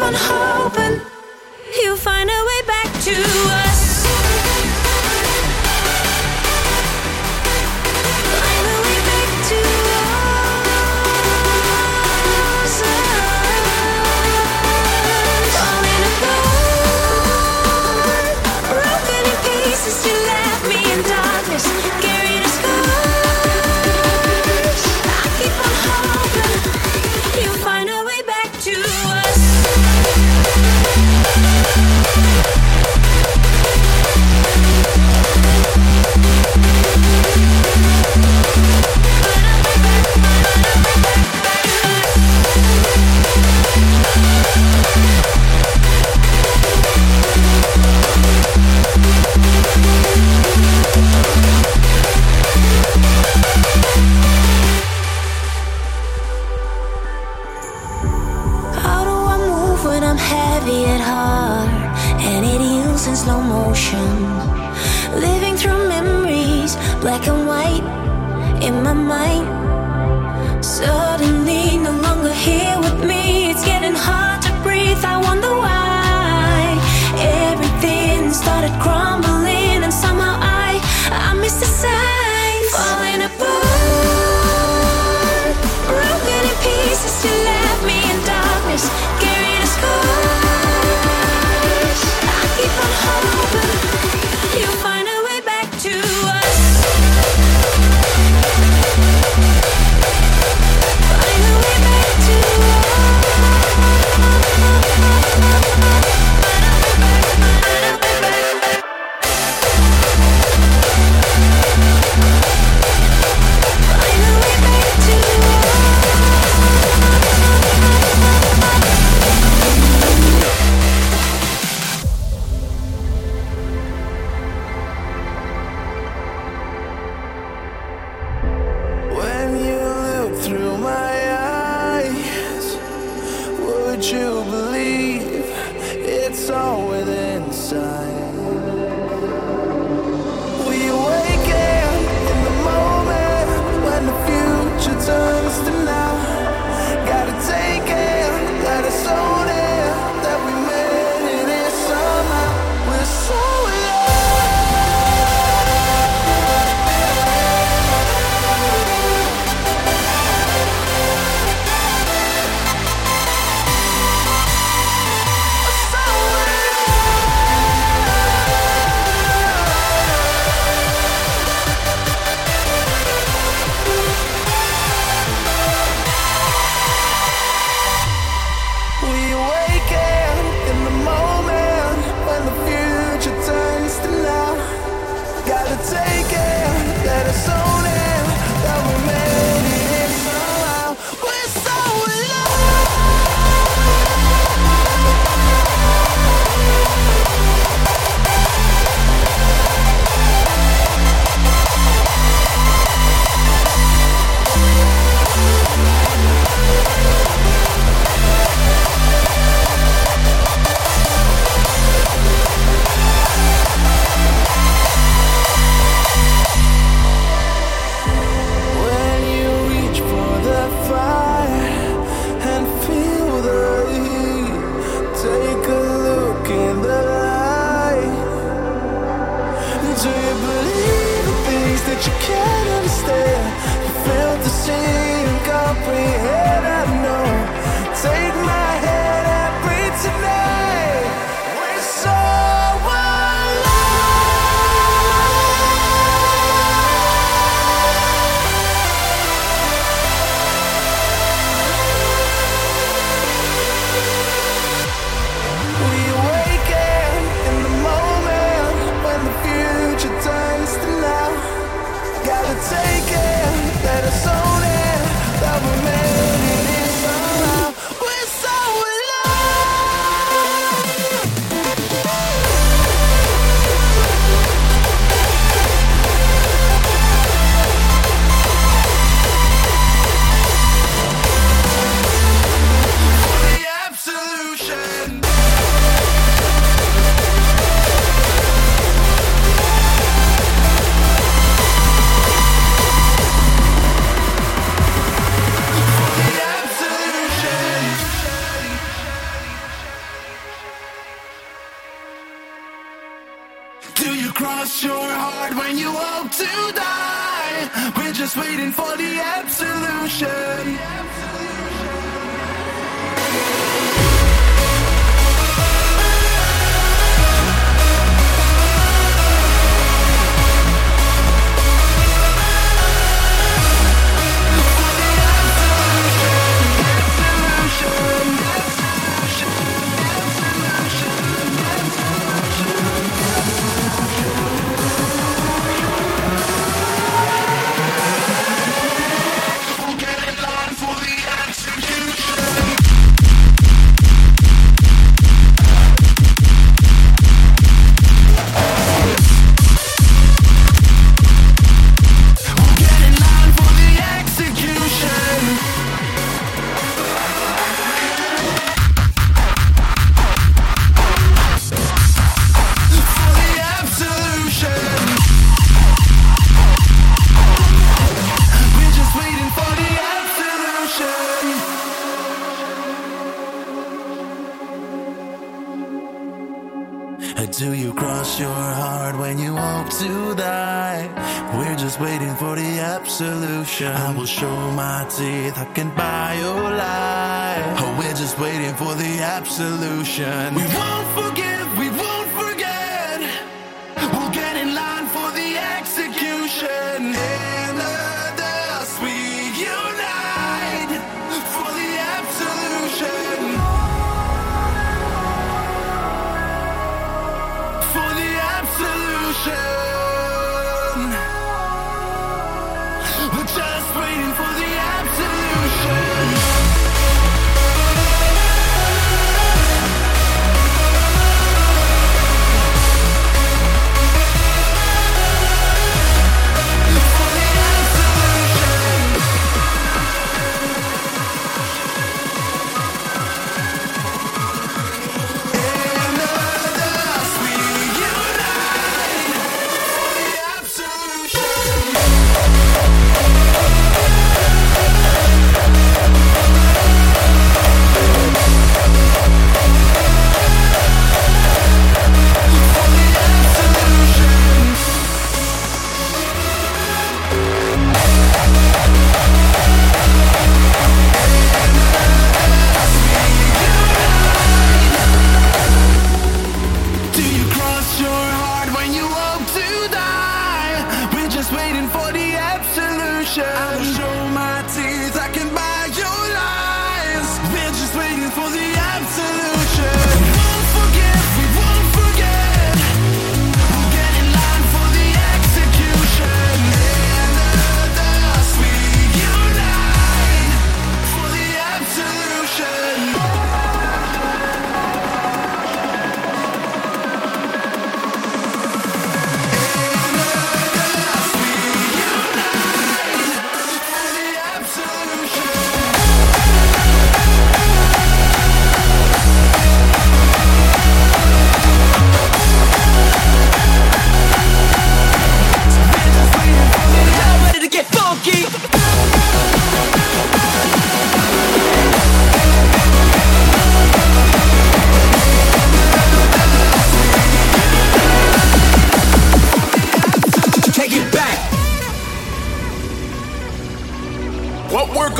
keep 0.00 0.06
on 0.06 0.14
hoping 0.16 1.00
you 1.82 1.96
find 1.96 2.30
a 2.30 2.32
way 2.32 2.66
back 2.66 2.86
to 3.02 3.12
us. 3.12 3.69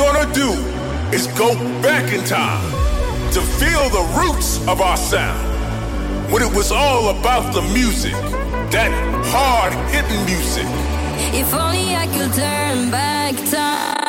gonna 0.01 0.33
do 0.33 0.49
is 1.15 1.27
go 1.37 1.53
back 1.79 2.11
in 2.11 2.23
time 2.25 2.71
to 3.31 3.39
feel 3.59 3.87
the 3.89 4.03
roots 4.19 4.57
of 4.67 4.81
our 4.81 4.97
sound. 4.97 5.39
When 6.31 6.41
it 6.41 6.51
was 6.55 6.71
all 6.71 7.09
about 7.09 7.53
the 7.53 7.61
music, 7.61 8.13
that 8.71 8.91
hard 9.27 9.73
hitting 9.93 10.25
music. 10.25 10.65
If 11.39 11.53
only 11.53 11.95
I 11.95 12.07
could 12.07 12.33
turn 12.33 12.89
back 12.89 13.35
time. 13.51 14.00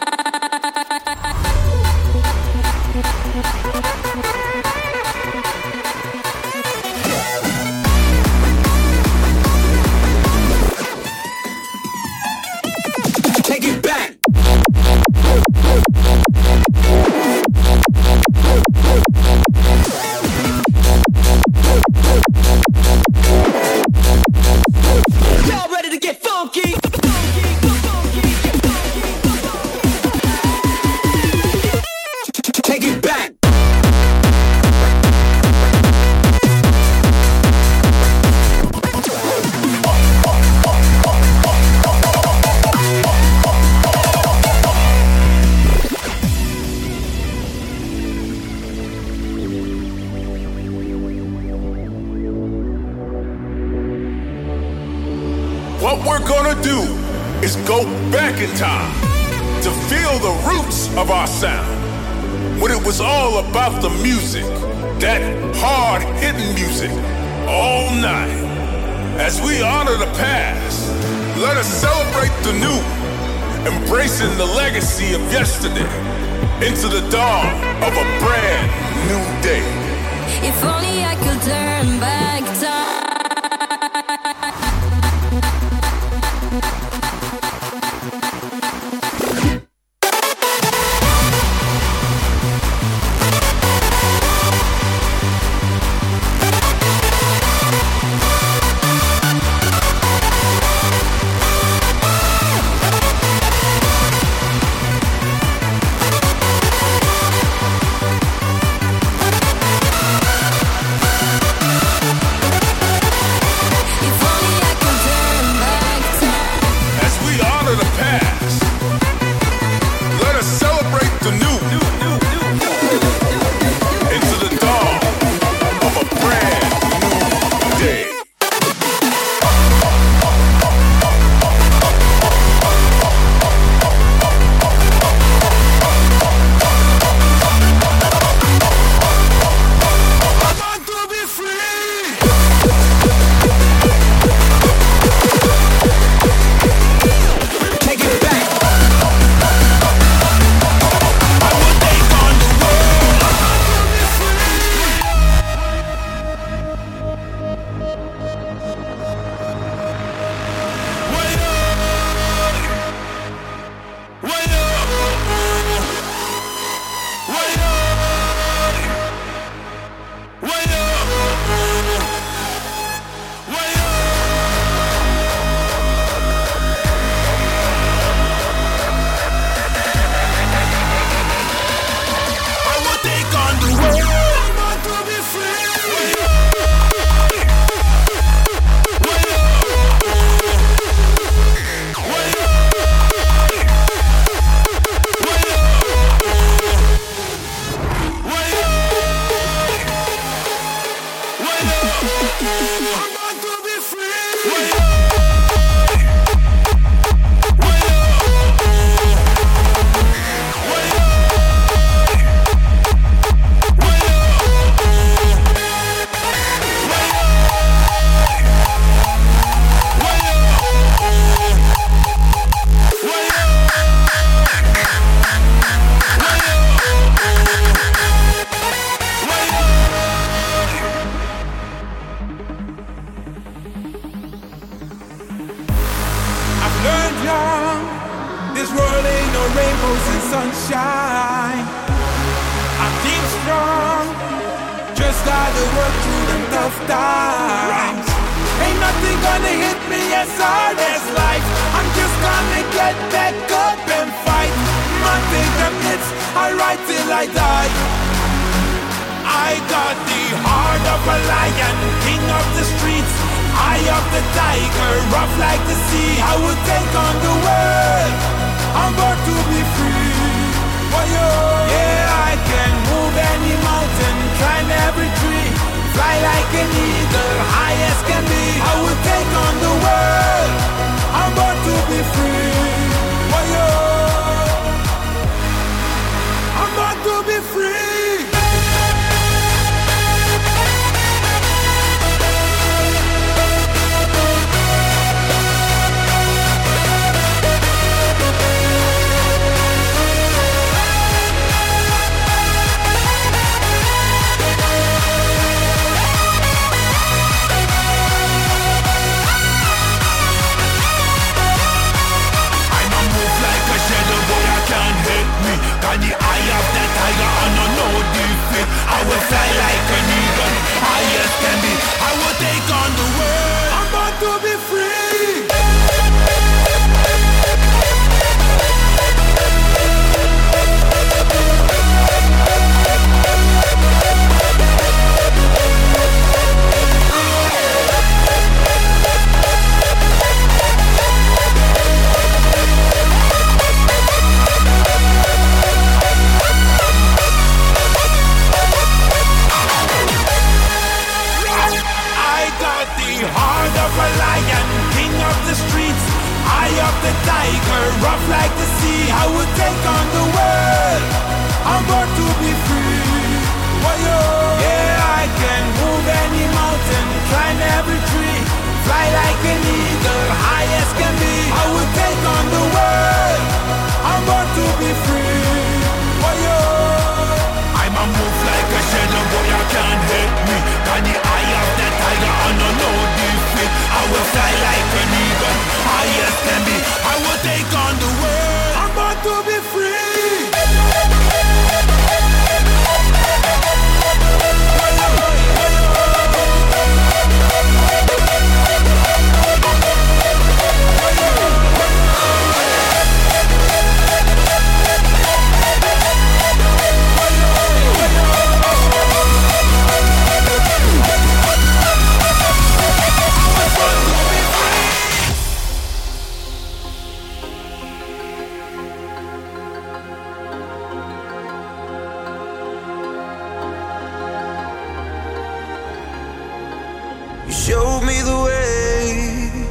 Showed 427.52 428.00
me 428.00 428.18
the 428.22 428.38
way 428.46 429.66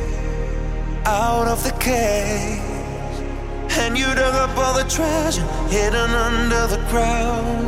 out 1.06 1.48
of 1.48 1.64
the 1.64 1.72
cave. 1.80 2.62
And 3.80 3.98
you 3.98 4.06
dug 4.14 4.36
up 4.36 4.56
all 4.56 4.76
the 4.76 4.88
treasure 4.88 5.44
hidden 5.68 6.12
under 6.12 6.68
the 6.68 6.78
ground. 6.92 7.66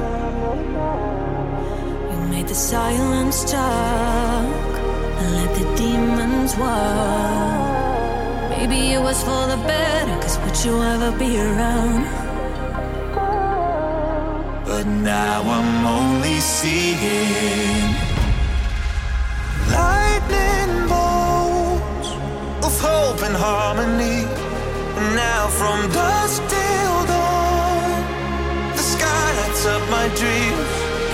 You 2.11 2.27
made 2.29 2.47
the 2.47 2.53
silence 2.53 3.43
talk 3.51 4.73
and 5.19 5.35
let 5.35 5.51
the 5.55 5.65
demons 5.75 6.55
walk. 6.57 8.49
Maybe 8.51 8.93
it 8.93 9.01
was 9.01 9.23
for 9.23 9.47
the 9.47 9.57
better, 9.65 10.15
cause 10.21 10.37
would 10.39 10.63
you 10.63 10.79
ever 10.93 11.11
be 11.17 11.39
around? 11.39 12.05
But 14.65 14.85
now 14.85 15.41
I'm 15.41 15.85
only 15.87 16.39
seeing 16.39 18.02
hope 22.83 23.21
and 23.23 23.35
harmony. 23.35 24.27
Now 25.15 25.47
from 25.59 25.77
dusk 25.91 26.41
till 26.53 26.97
dawn, 27.13 27.89
the 28.77 28.85
sky 28.95 29.25
lights 29.39 29.65
up 29.65 29.83
my 29.89 30.07
dreams. 30.19 30.67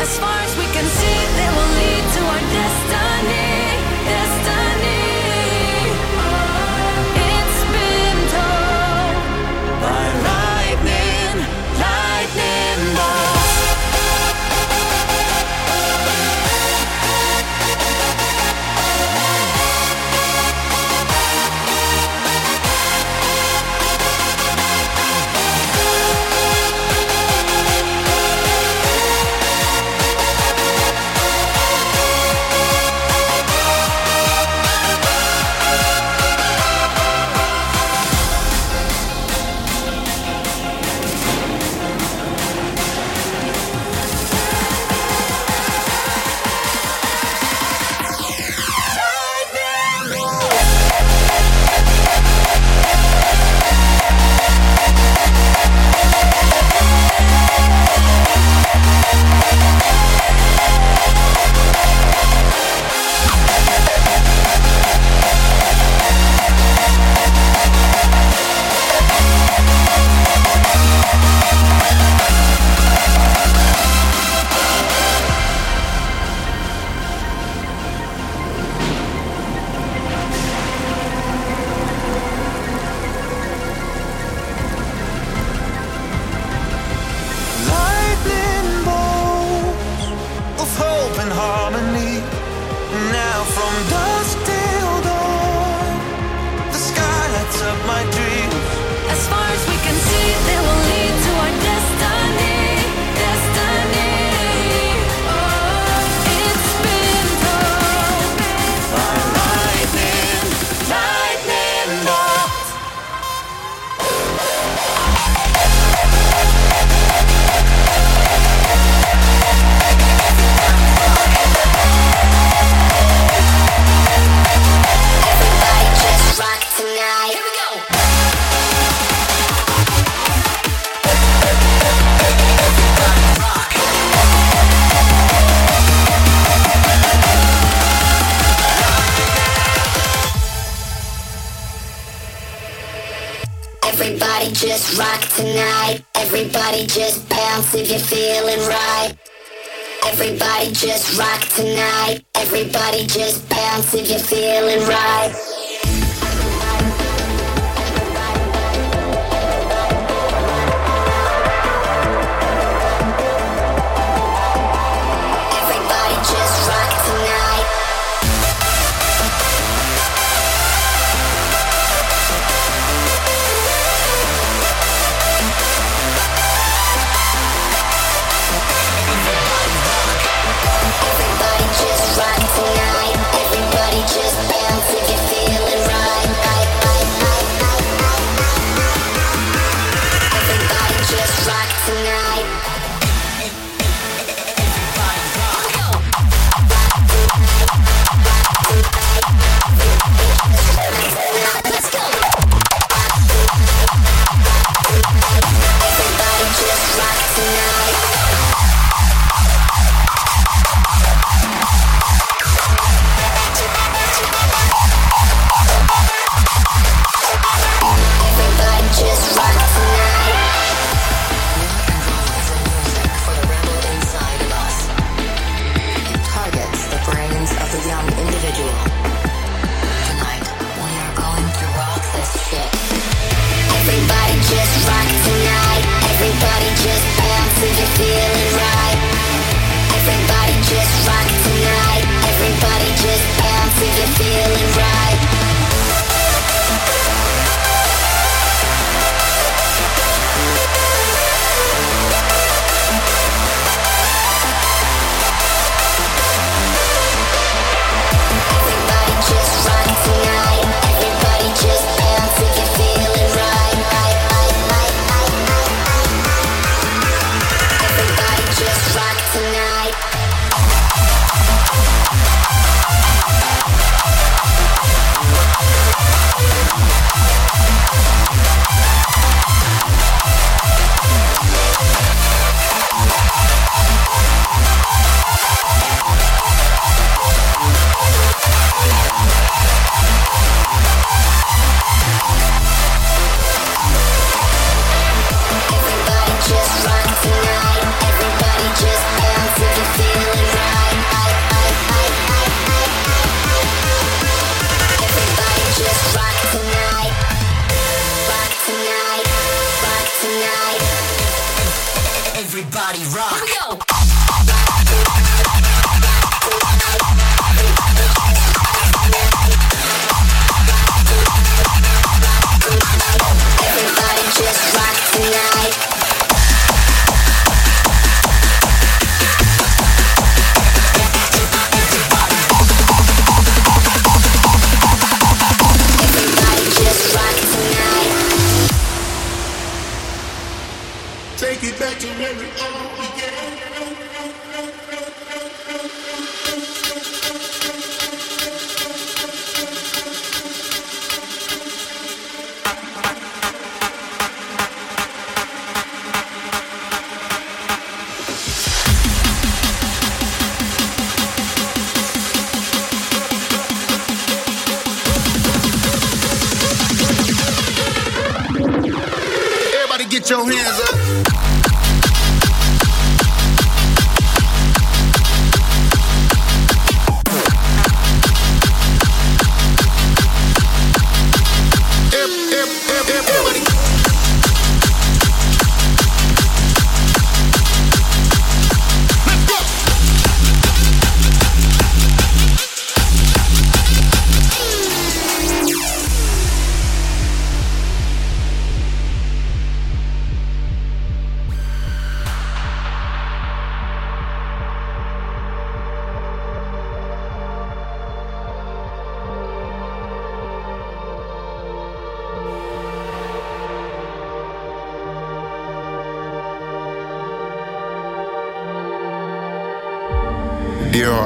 As 0.06 0.12
far 0.22 0.38
as 0.48 0.54
we 0.62 0.66
can 0.76 0.88
see, 1.00 1.20
they 1.38 1.50
will 1.56 1.72
lead 1.80 2.04
to 2.16 2.22
our 2.34 2.44
destiny. 2.56 3.09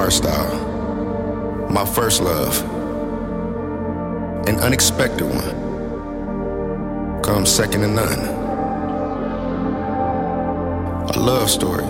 Hardstyle, 0.04 1.72
my 1.72 1.86
first 1.86 2.22
love, 2.22 2.62
an 4.50 4.60
unexpected 4.60 5.24
one, 5.24 7.22
comes 7.22 7.50
second 7.50 7.84
to 7.84 7.88
none. 7.88 8.20
A 11.10 11.18
love 11.18 11.50
story, 11.50 11.86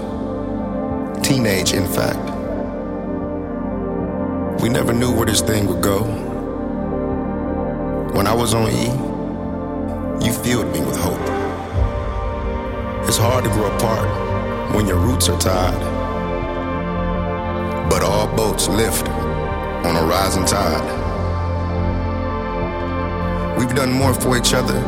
teenage 1.24 1.74
in 1.74 1.88
fact. 1.88 2.24
We 4.62 4.70
never 4.70 4.94
knew 4.94 5.12
where 5.12 5.26
this 5.26 5.42
thing 5.42 5.66
would 5.66 5.82
go. 5.82 6.04
When 8.14 8.28
I 8.28 8.34
was 8.36 8.54
on 8.54 8.70
E, 8.70 8.92
you 10.24 10.32
filled 10.32 10.72
me 10.72 10.82
with 10.82 10.98
hope. 10.98 11.20
It's 13.08 13.18
hard 13.18 13.44
to 13.44 13.50
grow 13.50 13.76
apart 13.76 14.76
when 14.76 14.86
your 14.86 15.00
roots 15.00 15.30
are 15.30 15.40
tied. 15.40 15.93
Boats 18.54 18.68
lift 18.68 19.08
on 19.10 19.96
a 19.96 20.04
rising 20.06 20.46
tide. 20.46 20.86
We've 23.58 23.74
done 23.74 23.92
more 23.92 24.14
for 24.14 24.38
each 24.38 24.54
other 24.54 24.80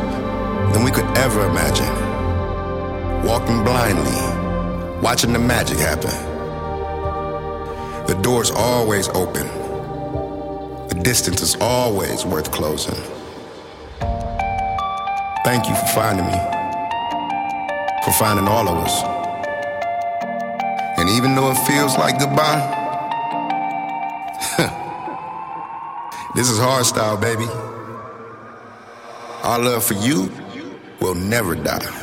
than 0.72 0.84
we 0.84 0.92
could 0.92 1.04
ever 1.18 1.44
imagine. 1.48 1.92
Walking 3.26 3.64
blindly, 3.64 5.00
watching 5.02 5.32
the 5.32 5.40
magic 5.40 5.78
happen. 5.78 6.14
The 8.06 8.14
door's 8.22 8.52
always 8.52 9.08
open. 9.08 9.48
The 10.86 11.00
distance 11.02 11.42
is 11.42 11.56
always 11.60 12.24
worth 12.24 12.52
closing. 12.52 12.94
Thank 15.44 15.68
you 15.68 15.74
for 15.74 15.86
finding 15.92 16.26
me, 16.26 16.38
for 18.04 18.12
finding 18.12 18.46
all 18.46 18.68
of 18.68 18.76
us. 18.78 19.02
And 21.00 21.08
even 21.10 21.34
though 21.34 21.50
it 21.50 21.58
feels 21.66 21.98
like 21.98 22.20
goodbye, 22.20 22.75
this 26.36 26.50
is 26.50 26.58
hard 26.58 26.84
style, 26.84 27.16
baby. 27.16 27.46
Our 29.42 29.58
love 29.58 29.84
for 29.84 29.94
you 29.94 30.30
will 31.00 31.14
never 31.14 31.54
die. 31.54 31.95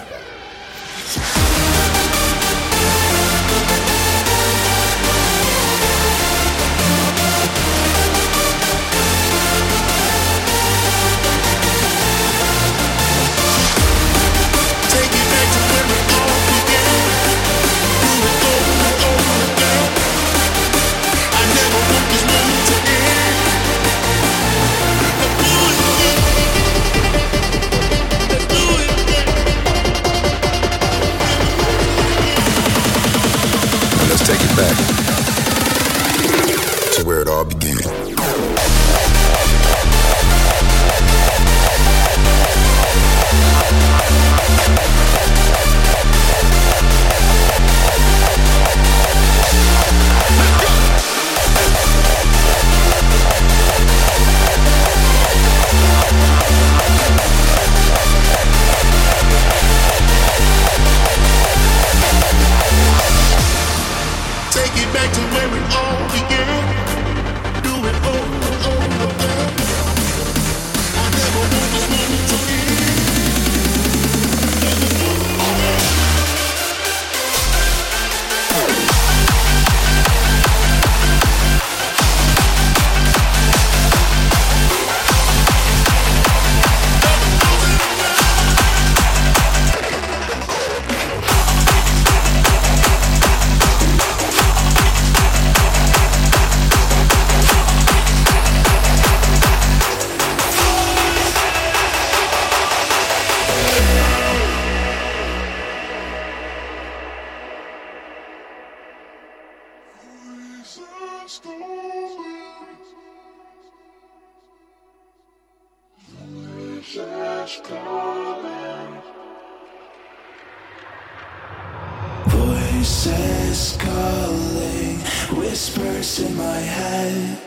voices 123.04 123.76
calling, 123.80 124.98
whispers 125.38 126.20
in 126.20 126.36
my 126.38 126.60
head. 126.60 127.38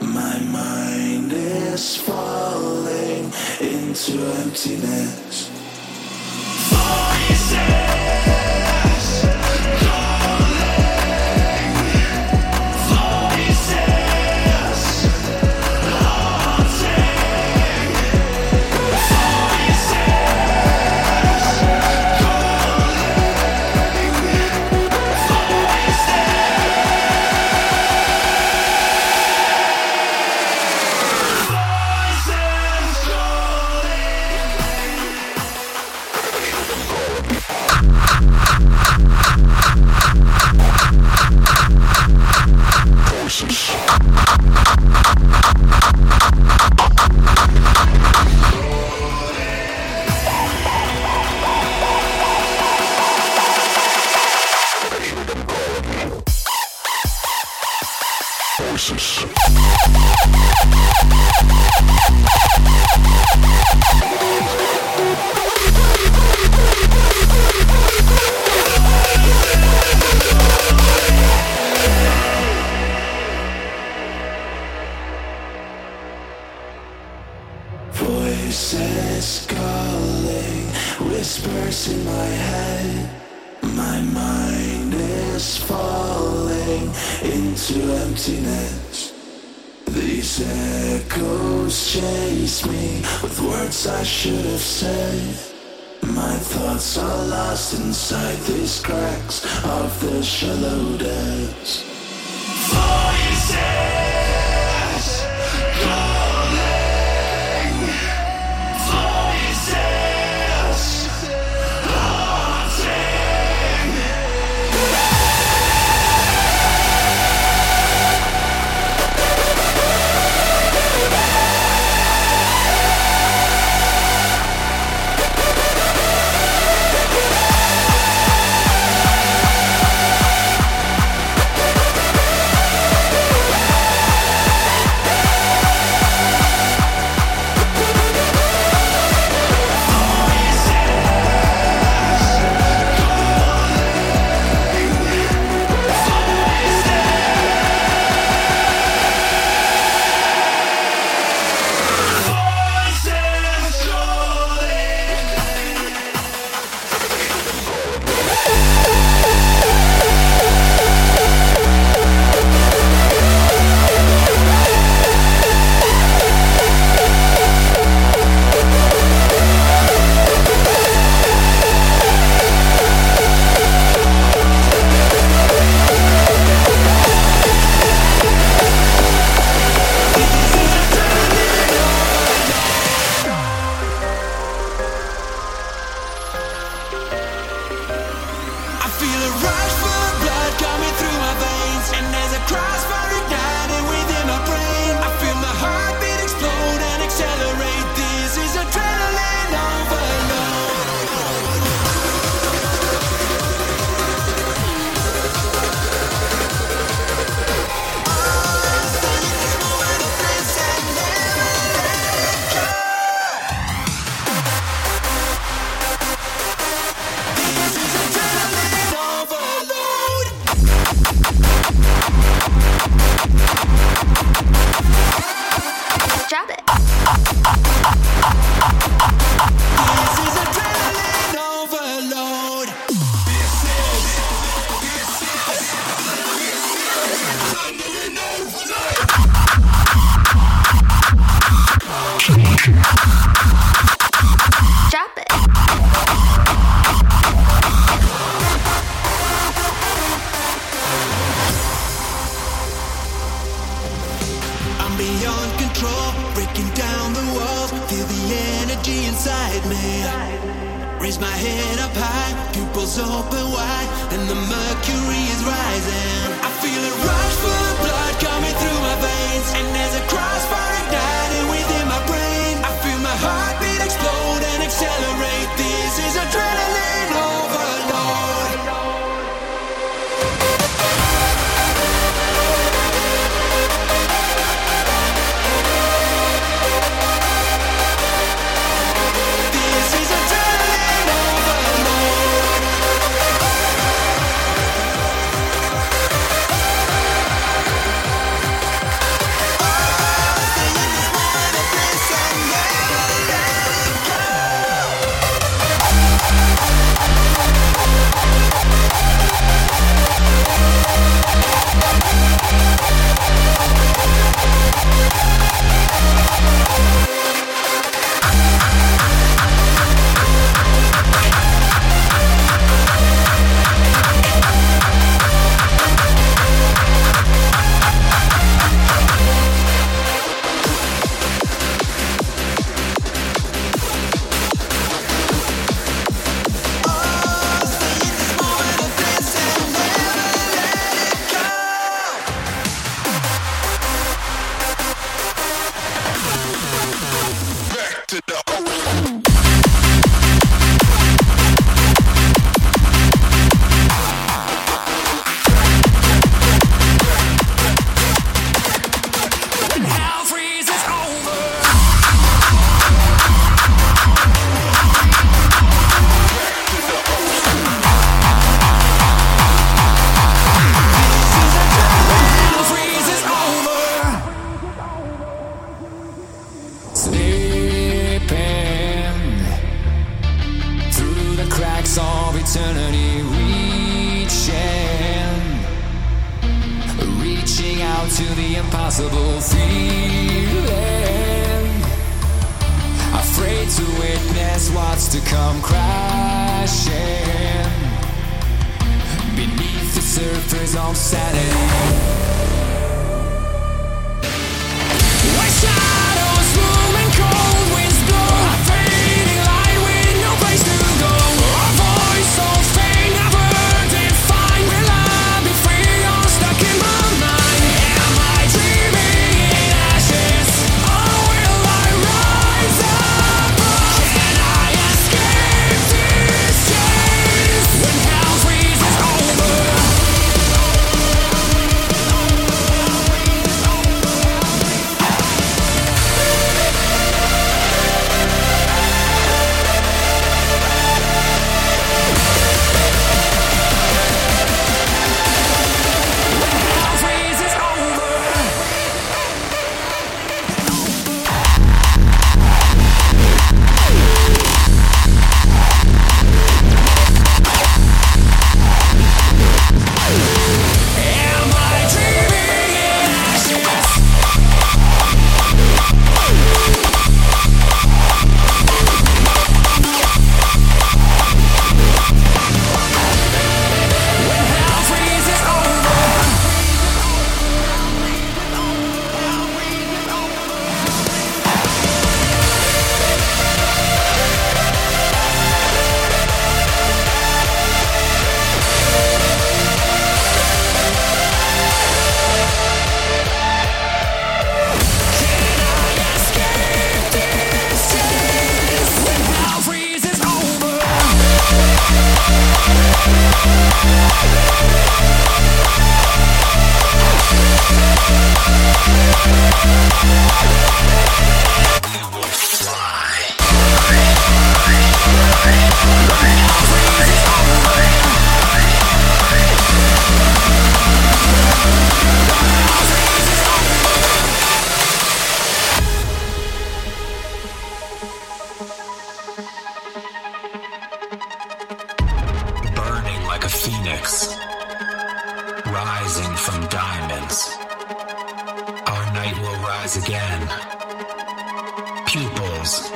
My 0.00 0.38
mind 0.40 1.32
is 1.32 1.96
falling 1.96 3.32
into 3.60 4.24
emptiness. 4.42 5.48
Voices. 6.70 7.89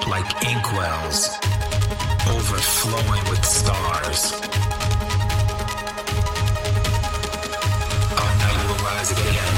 From 0.04 0.12
diamonds. 3.64 4.32
Our 8.18 8.32
night 8.36 8.68
will 8.68 8.84
rise 8.84 9.12
again. 9.12 9.53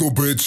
no 0.00 0.08
bitch. 0.08 0.39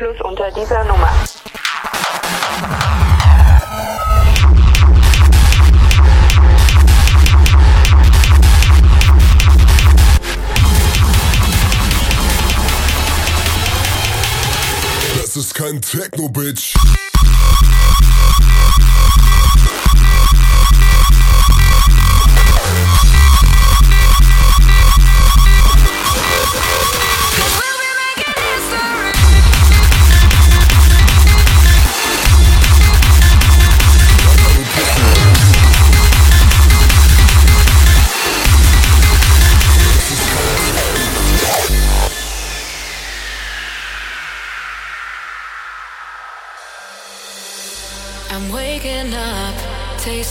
Anschluss 0.00 0.20
unter 0.22 0.50
dieser 0.52 0.84
Nummer. 0.84 1.10
Das 15.16 15.36
ist 15.36 15.54
kein 15.54 15.80
Techno, 15.82 16.28
Bitch. 16.28 16.74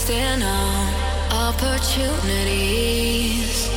wasting 0.00 0.42
on 0.42 0.94
opportunities. 1.30 3.68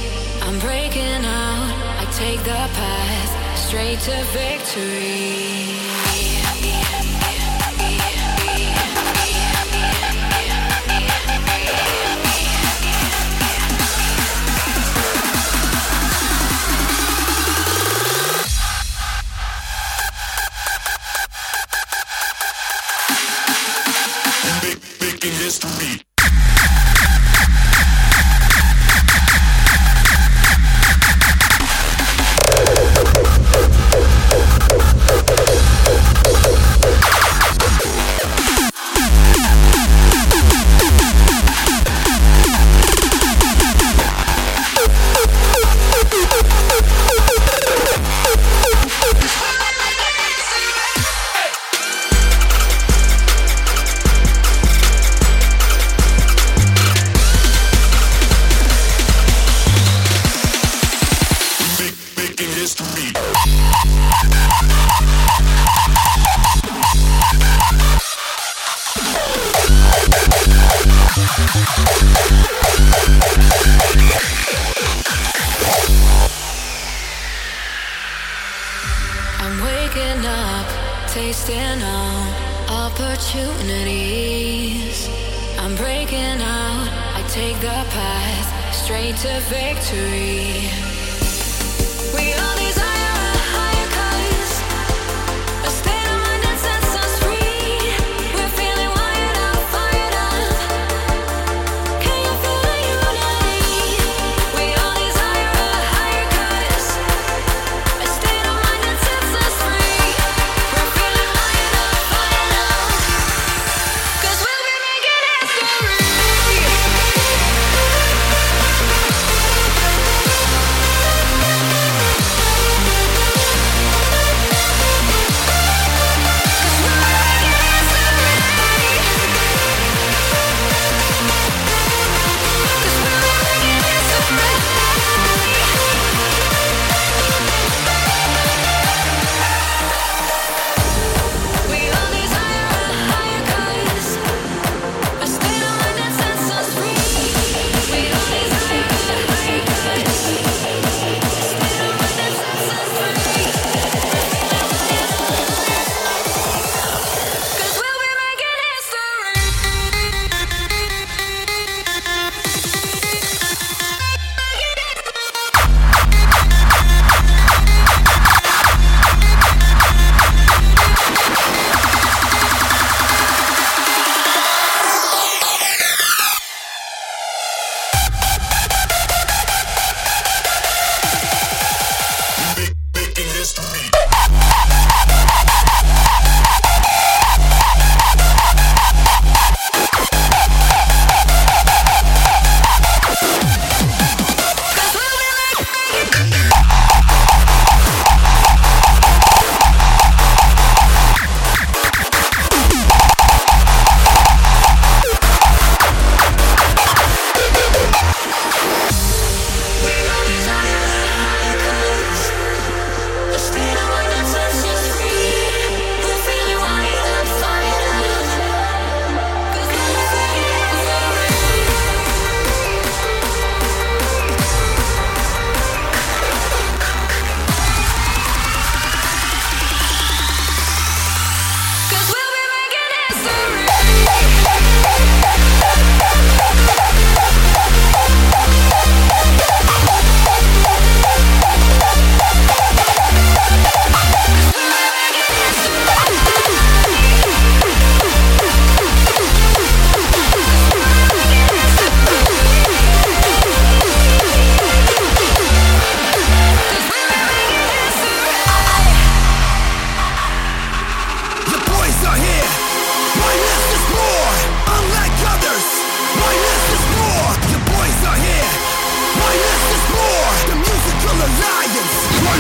I'm 0.42 0.58
breaking 0.60 1.26
out, 1.26 1.74
I 2.00 2.06
take 2.18 2.40
the 2.40 2.52
path 2.52 3.58
straight 3.58 4.00
to 4.00 4.24
victory. 4.32 5.93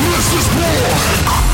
endless 0.04 0.34
is 0.34 0.48
war. 0.56 1.53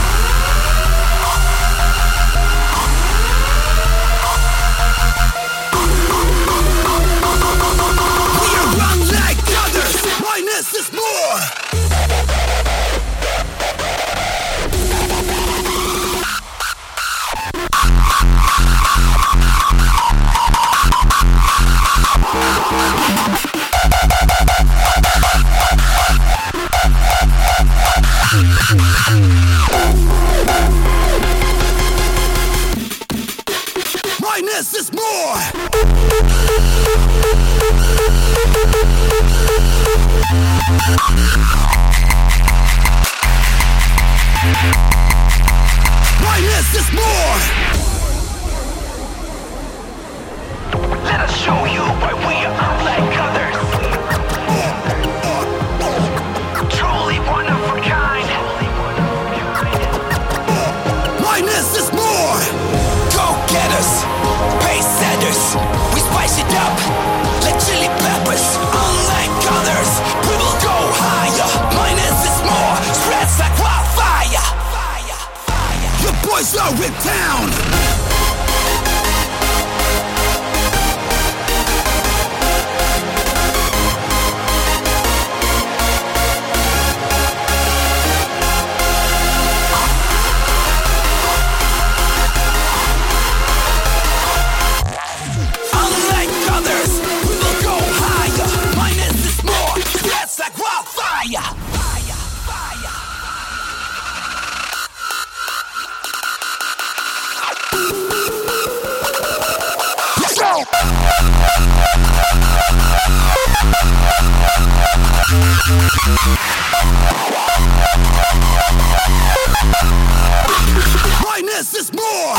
Rightness 121.24 121.76
is 121.76 121.94
more. 121.94 122.36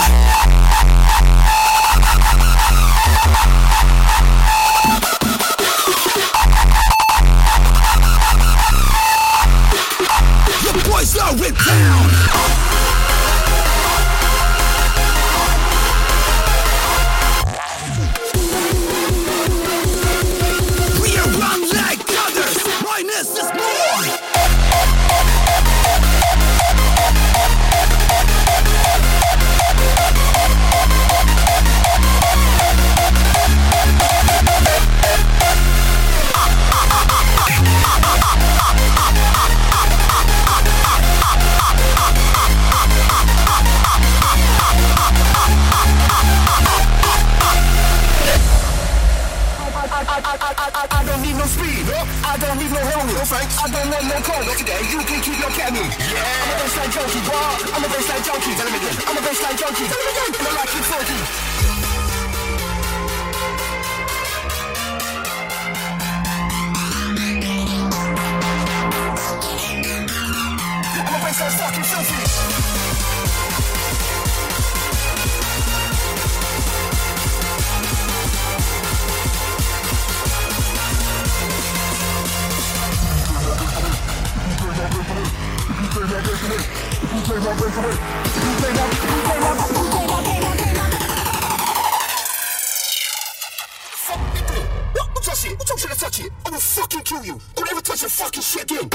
Touch 95.31 95.47
it. 95.47 95.55
Don't 95.65 95.79
touch 95.79 95.85
it. 95.85 95.99
Touch 95.99 96.21
it. 96.21 96.33
I 96.45 96.51
will 96.51 96.59
fucking 96.59 97.03
kill 97.03 97.25
you. 97.25 97.41
Don't 97.55 97.71
ever 97.71 97.81
touch 97.81 98.03
your 98.03 98.11
fucking 98.11 98.43
shit 98.43 98.63
again. 98.65 98.89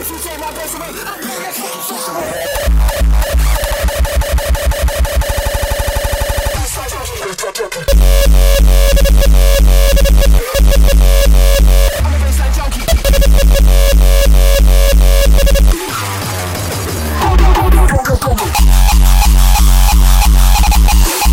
If 0.00 0.08
you 0.08 0.18
take 0.18 0.40
my 0.40 0.50
breath 0.50 0.74
away, 0.76 0.88
I'm 0.88 1.20
gonna 1.20 1.52
fucking 1.52 2.16
away. 2.16 2.80
I'm 12.00 12.14
a 12.14 12.16
bassline 12.16 12.52
junkie. 12.56 12.84
And 21.22 21.29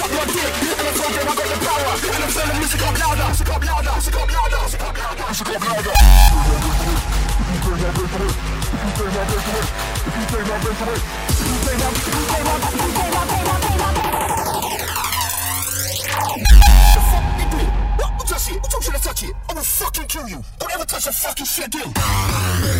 suck 0.00 0.12
my 0.16 0.24
dick. 0.32 0.52
And 0.80 0.88
I 0.88 0.92
told 0.96 1.12
them 1.12 1.28
I 1.28 1.34
got 1.36 1.48
the 1.52 1.58
power, 1.60 1.92
and 2.00 2.24
I'm 2.24 2.32
turning 2.32 2.58
music 2.58 2.80
up 2.80 2.96
louder, 2.96 3.26
music 3.28 3.50
up 3.52 3.64
louder, 3.68 3.92
music 3.92 4.16
up 4.16 4.30
louder, 4.32 4.60
music 4.60 4.80
up 4.80 4.96
louder, 4.96 5.26
music 5.28 5.48
up 5.48 5.64
louder. 5.68 5.94
The 16.90 17.00
fuck 17.10 17.24
you 17.38 17.46
do? 17.50 17.60
What? 17.98 18.10
Touch 18.26 18.46
it. 18.50 18.58
Don't 18.70 18.82
try 18.82 18.96
to 18.96 19.02
touch 19.02 19.22
it. 19.22 19.32
I 19.48 19.52
will 19.54 19.62
fucking 19.62 20.06
kill 20.06 20.28
you 20.28 20.42
touch 20.90 21.06
a 21.06 21.12
fucking 21.12 21.46
shit, 21.46 21.70
dude. 21.70 21.82
I 21.86 22.74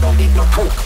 don't 0.00 0.16
need 0.16 0.32
no 0.36 0.44
coke, 0.52 0.84